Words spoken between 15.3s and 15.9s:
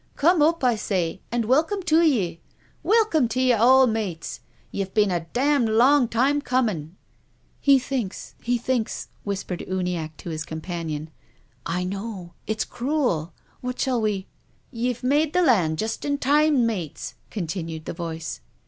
the land